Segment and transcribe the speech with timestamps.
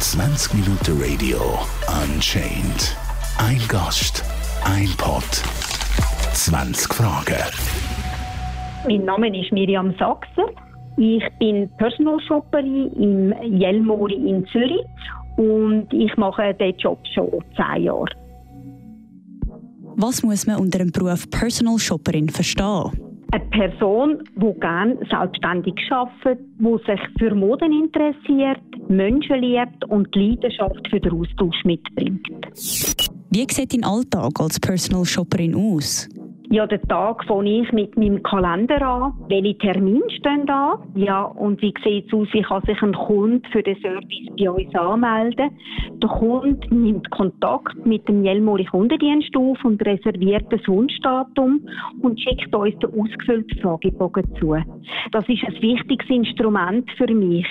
[0.00, 1.58] 20 Minuten Radio
[2.02, 2.96] Unchained.
[3.36, 4.24] Ein Gast,
[4.64, 5.22] ein Pod,
[6.32, 7.36] 20 Fragen.
[8.88, 10.48] Mein Name ist Miriam Sachser.
[10.96, 14.86] Ich bin Personal Shopperin im Jelmori in Zürich
[15.36, 18.06] und ich mache diesen Job schon zehn Jahre.
[19.96, 23.09] Was muss man unter dem Beruf Personal Shopperin verstehen?
[23.32, 30.30] Eine Person, die gerne selbstständig arbeitet, die sich für Moden interessiert, Menschen liebt und die
[30.30, 32.26] Leidenschaft für den Austausch mitbringt.
[33.30, 36.08] Wie sieht dein Alltag als Personal Shopperin aus?
[36.52, 39.12] Ja, den Tag fange ich mit meinem Kalender an.
[39.28, 40.82] Welche Termine stehen da?
[40.96, 42.26] Ja, und wie sieht es aus?
[42.32, 45.50] Wie kann sich ein Kunde für den Service bei uns anmelden?
[46.02, 51.68] Der Kunde nimmt Kontakt mit dem Jelmoli Kundendienst auf und reserviert das Wunschdatum
[52.02, 54.56] und schickt uns den ausgefüllten Fragebogen zu.
[55.12, 57.46] Das ist ein wichtiges Instrument für mich.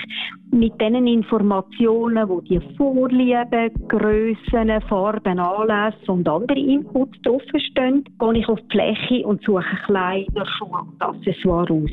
[0.52, 8.48] Mit diesen Informationen, wo die Vorlieben, Grössen, Farben, Anlässe und andere Inputs draufstehen, gehe ich
[8.48, 11.90] auf die Fläche und suche Kleider, Schuhe und Accessoires aus.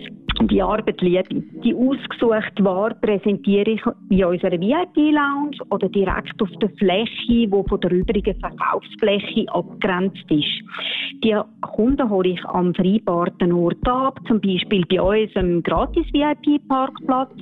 [0.50, 1.62] Die Arbeit liebe ich.
[1.62, 7.80] Die ausgesuchte Ware präsentiere ich in unserer VIP-Lounge oder direkt auf der Fläche, die von
[7.82, 11.24] der übrigen Verkaufsfläche abgrenzt ist.
[11.24, 17.34] Die Kunden hole ich am vereinbarten Ort ab, zum Beispiel bei unserem Gratis-VIP-Parkplatz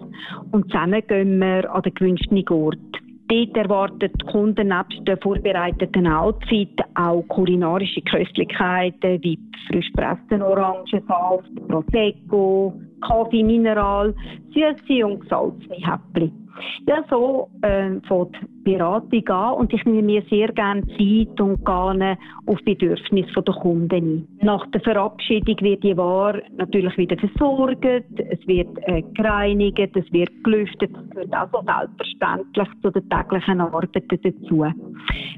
[0.52, 2.95] und zusammen gehen wir an den gewünschten Ort.
[3.28, 11.50] Dort erwarten die Kunden nebst den vorbereiteten Outfit auch kulinarische Köstlichkeiten wie frisch pressten Orangensaft,
[11.68, 14.14] Prosecco, Kaffee, Mineral,
[14.54, 16.50] süße und gesalzene Häppchen.
[16.88, 22.18] Ja, so äh, fängt Beratung an und ich nehme mir sehr gerne Zeit und gehe
[22.48, 24.28] auf Bedürfnisse der Kunden ein.
[24.42, 30.32] Nach der Verabschiedung wird die Ware natürlich wieder versorgt, es wird äh, gereinigt, es wird
[30.44, 34.66] gelüftet, das gehört also selbstverständlich zu den täglichen Arbeiten dazu.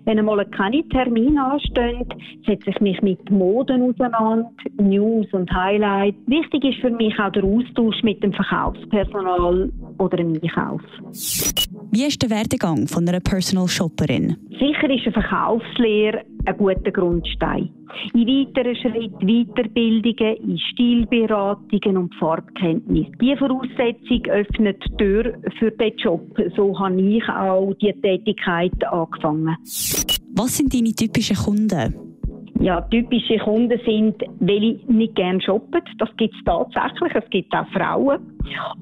[0.05, 2.05] Wenn einmal keine Termine anstehen,
[2.45, 6.17] setze ich mich mit Moden auseinander, News und Highlights.
[6.27, 10.81] Wichtig ist für mich auch der Austausch mit dem Verkaufspersonal oder dem Einkauf.
[11.97, 14.37] Wie ist der Werdegang von einer Personal Shopperin?
[14.51, 17.71] Sicher ist eine Verkaufslehre ein guter Grundstein.
[18.13, 23.07] In weiteren Schritt Weiterbildungen in Stilberatungen und Farbkenntnis.
[23.19, 26.21] Diese Voraussetzung öffnet die Tür für den Job.
[26.55, 29.57] So habe ich auch die Tätigkeit angefangen.
[30.35, 32.06] Was sind deine typischen Kunden?
[32.59, 35.81] Ja, typische Kunden sind, welche nicht gerne shoppen.
[35.99, 37.15] Das gibt es tatsächlich.
[37.15, 38.19] Es gibt auch Frauen.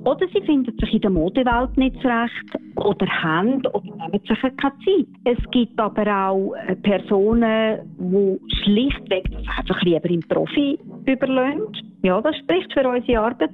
[0.04, 2.56] Oder sie finden sich in der Modewelt nicht zurecht.
[2.78, 5.08] Oder haben oder nehmen sich keine Zeit.
[5.26, 11.98] Es gibt aber auch äh, Personen, die schlichtweg das einfach lieber im Profi überlassen.
[12.04, 13.50] Ja, das spricht für unsere Arbeit.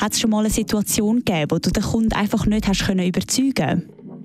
[0.00, 3.00] Hat es schon mal eine Situation gegeben, wo du den Kunden einfach nicht hast können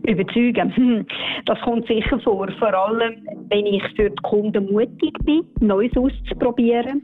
[0.08, 0.76] überzeugen.
[0.76, 1.06] Hm,
[1.46, 3.16] das kommt sicher vor, vor allem
[3.50, 7.02] wenn ich für die Kunden mutig bin, Neues auszuprobieren.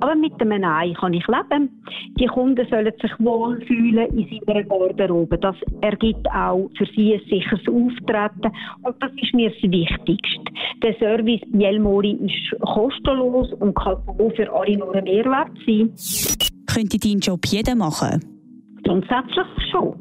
[0.00, 1.82] Aber mit dem Nein kann ich leben.
[2.18, 5.38] Die Kunden sollen sich wohlfühlen in seiner Garderobe.
[5.38, 10.52] Das ergibt auch für sie ein sicheres Auftreten und das ist mir das Wichtigste.
[10.82, 13.96] Der Service Jelmori ist kostenlos und kann
[14.36, 15.92] für alle nur ein Mehrwert sein.
[16.66, 18.20] Könnte deinen Job jeder machen?
[18.84, 19.94] Grundsätzlich schon.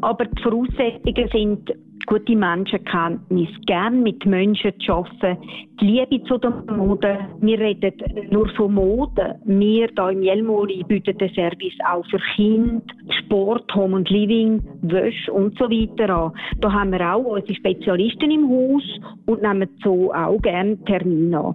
[0.00, 1.72] Aber die Voraussetzungen sind
[2.06, 5.38] gute Menschenkenntnis, gern mit Menschen zu arbeiten,
[5.80, 7.18] die Liebe zu der Mode.
[7.40, 7.92] Wir reden
[8.30, 9.38] nur von Mode.
[9.44, 12.82] Wir hier im Jelmoli bieten den Service auch für Kinder,
[13.18, 16.32] Sport, Home und Living, Wäsche und so weiter an.
[16.60, 18.82] Da haben wir auch unsere Spezialisten im Haus
[19.26, 21.54] und nehmen so auch gerne Termine an.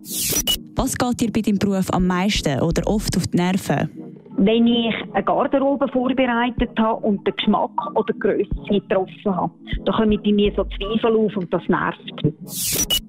[0.75, 4.00] Was geht dir bei deinem Beruf am meisten oder oft auf die Nerven?
[4.45, 9.51] Wenn ich eine Garderobe vorbereitet habe und den Geschmack oder die Grösse getroffen habe.
[9.85, 12.01] Da kommen bei mir so Zweifel auf und das nervt.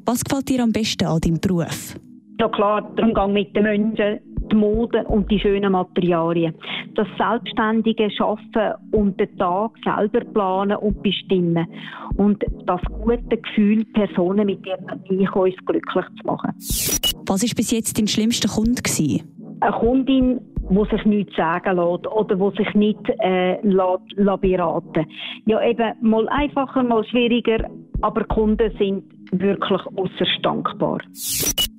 [0.04, 1.96] Was gefällt dir am besten an deinem Beruf?
[2.38, 4.20] Ja klar, der Umgang mit den Menschen,
[4.50, 6.54] die Mode und die schönen Materialien.
[6.94, 11.66] Das selbstständige Schaffen und den Tag selber planen und bestimmen.
[12.16, 16.52] Und das gute Gefühl, Personen mit ihren Einkäufen glücklich zu machen.
[17.26, 18.82] Was war bis jetzt dein schlimmster Kunde?
[19.60, 25.06] Eine Kundin, wo sich nichts sagen lässt oder wo sich nicht äh, lässt, lässt beraten
[25.46, 27.68] Ja, eben mal einfacher, mal schwieriger,
[28.00, 30.98] aber Kunden sind wirklich äußerst dankbar.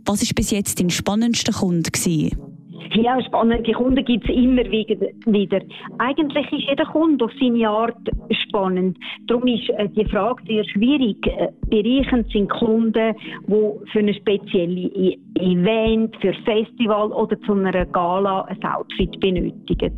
[0.06, 1.92] Was war bis jetzt dein spannendster Kunde?
[2.96, 5.62] Ja, spannende Kunden gibt es immer wieder.
[5.98, 7.98] Eigentlich ist jeder Kunde auf seine Art
[8.30, 8.98] spannend.
[9.28, 11.18] Darum ist äh, die Frage sehr schwierig.
[11.26, 13.16] Äh, bereichend sind Kunden,
[13.48, 19.20] die für ein spezielles e-, Event, für ein Festival oder zu einer Gala ein Outfit
[19.20, 19.94] benötigen.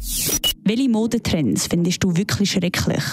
[0.63, 3.03] Welche Modetrends findest du wirklich schrecklich?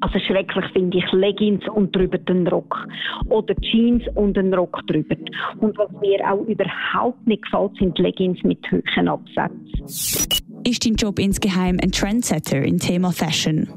[0.00, 2.86] Also schrecklich finde ich Leggings und drüber den Rock.
[3.28, 5.16] Oder Jeans und den Rock drüber.
[5.58, 10.40] Und was mir auch überhaupt nicht gefällt, sind Leggings mit hohen Absätzen.
[10.66, 13.68] Ist dein Job insgeheim ein Trendsetter im Thema Fashion?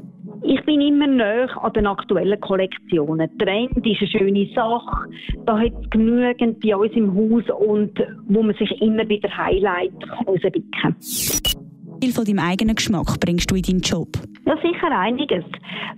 [0.46, 3.30] Ich bin immer näher an den aktuellen Kollektionen.
[3.38, 5.08] Trend ist eine schöne Sache.
[5.46, 7.98] Da hat es genügend bei uns im Haus und
[8.28, 9.96] wo man sich immer wieder Highlights
[10.26, 10.96] rauspicken kann.
[12.02, 14.08] Viel von deinem eigenen Geschmack bringst du in deinen Job?
[14.54, 15.44] Ja, sicher einiges.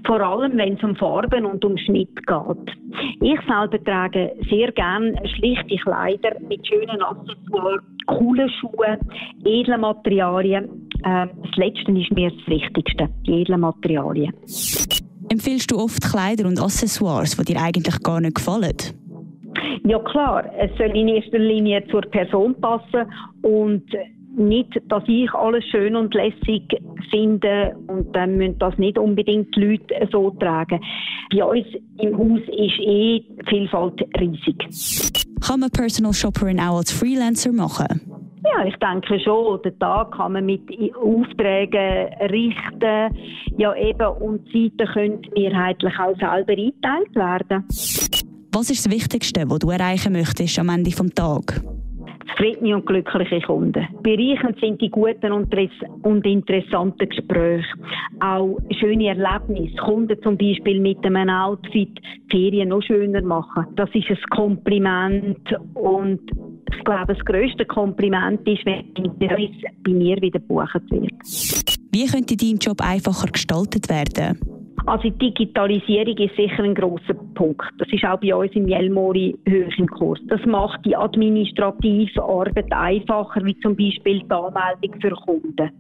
[0.07, 2.77] Vor allem, wenn es um Farben und um Schnitt geht.
[3.21, 8.99] Ich selber trage sehr gerne schlichte Kleider mit schönen Accessoires, coolen Schuhen,
[9.45, 10.89] edlen Materialien.
[11.05, 14.33] Ähm, das Letzte ist mir das Wichtigste, die edlen Materialien.
[15.29, 18.77] Empfiehlst du oft Kleider und Accessoires, die dir eigentlich gar nicht gefallen?
[19.85, 23.11] Ja klar, es soll in erster Linie zur Person passen
[23.43, 23.85] und
[24.37, 26.63] nicht, dass ich alles schön und lässig
[27.11, 30.81] finde und dann müssen das nicht unbedingt die Leute so tragen.
[31.35, 31.67] Bei uns
[31.99, 34.57] im Haus ist eh die Vielfalt riesig.
[35.41, 38.01] Kann man Personal Shopperin auch als Freelancer machen?
[38.45, 39.61] Ja, ich denke schon.
[39.63, 40.63] Den Tag kann man mit
[40.97, 43.17] Aufträgen richten.
[43.59, 47.65] Ja, eben, und die Zeiten können mehrheitlich auch selber eingeteilt werden.
[48.53, 51.63] Was ist das Wichtigste, was du erreichen möchtest am Ende des Tages?
[52.29, 53.87] Zufriedene und glückliche Kunden.
[54.03, 57.67] Bereichend sind die guten und interessanten Gespräche.
[58.21, 59.77] Auch schöne Erlebnisse.
[59.77, 62.01] Kunden zum Beispiel mit einem Outfit
[62.31, 63.67] Ferien noch schöner machen.
[63.77, 65.39] Das ist ein Kompliment
[65.75, 66.21] und
[66.77, 69.19] ich glaube, das grösste Kompliment ist, wenn ein
[69.85, 71.13] bei mir wieder gebucht wird.
[71.93, 74.56] Wie könnte dein Job einfacher gestaltet werden?
[74.87, 77.67] Also Digitalisierung ist sicher ein großer Punkt.
[77.79, 80.21] Das ist auch bei uns im Jelmori hoch im Kurs.
[80.29, 85.71] Das macht die administrative Arbeit einfacher, wie zum Beispiel die Anmeldung für Kunden.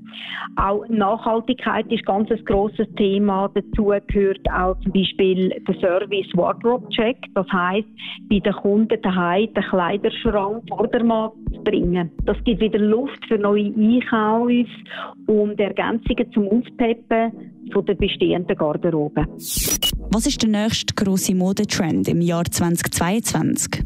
[0.57, 3.49] Auch Nachhaltigkeit ist ganz ein grosses Thema.
[3.55, 7.17] Dazu gehört auch zum Beispiel der Service Wardrobe Check.
[7.35, 7.87] Das heißt,
[8.29, 12.11] bei den Kunden daheim den Kleiderschrank vor der Markt bringen.
[12.25, 14.67] Das gibt wieder Luft für neue Einkäufe
[15.29, 18.96] und Ergänzungen zum Aufpeppen von der bestehenden Garderobe.
[18.99, 23.85] Was ist der nächste grosse Modetrend im Jahr 2022?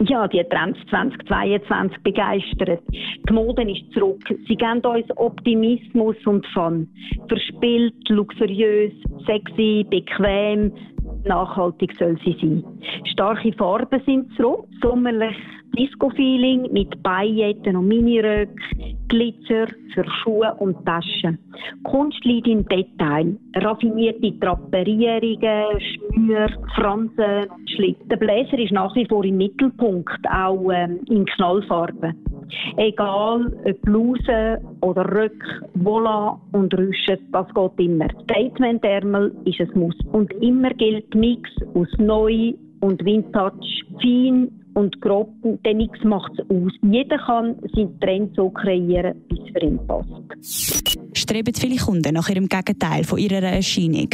[0.00, 2.82] Ja, die Trends 2022 begeistert.
[3.28, 4.22] Die Mode ist zurück.
[4.48, 6.88] Sie geben uns Optimismus und Fun.
[7.28, 8.92] Verspielt, luxuriös,
[9.24, 10.72] sexy, bequem,
[11.24, 12.64] nachhaltig soll sie sein.
[13.12, 15.36] Starke Farben sind zurück, sommerlich
[15.78, 21.38] Disco-Feeling mit Pailletten und Miniröcken, Glitzer für Schuhe und Taschen.
[21.84, 23.36] Kunst liegt im Detail.
[23.56, 28.08] Raffinierte Draperierungen, Schmür, Fransen und Schlitten.
[28.08, 32.14] Der Bläser ist nach wie vor im Mittelpunkt, auch ähm, in Knallfarben.
[32.76, 38.08] Egal ob Bluse oder Röck, Vola und Rüsche, das geht immer.
[38.24, 39.96] Statement-Ärmel ist ein Muss.
[40.12, 45.30] Und immer gilt Mix aus neu und Vintage, fein und grob,
[45.64, 46.72] denn nichts macht es aus.
[46.82, 50.08] Jeder kann seinen Trend so kreieren, wie es für ihn passt.
[51.16, 54.08] Streben viele Kunden nach ihrem Gegenteil von ihrer Erscheinung?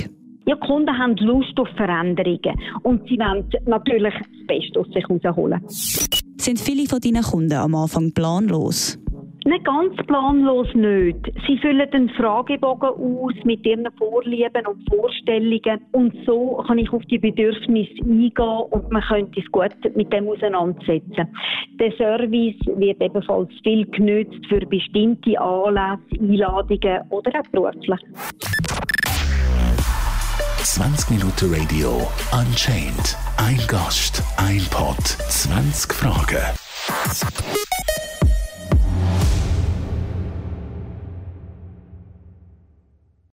[0.46, 5.60] Ja, Kunden haben Lust auf Veränderungen und sie wollen natürlich das Beste aus sich herausholen.
[5.68, 8.98] Sind viele von deinen Kunden am Anfang planlos?
[9.44, 11.32] Nicht ganz planlos nicht.
[11.46, 17.02] Sie füllen den Fragebogen aus mit ihren Vorlieben und Vorstellungen und so kann ich auf
[17.06, 21.26] die Bedürfnisse eingehen und man könnte es gut mit dem auseinandersetzen.
[21.78, 28.00] Der Service wird ebenfalls viel genützt für bestimmte Anlässe, Einladungen oder auch beruflich.
[30.64, 33.16] 20 Minuten Radio Unchained.
[33.38, 36.60] Ein Gast, ein Pod, 20 Fragen.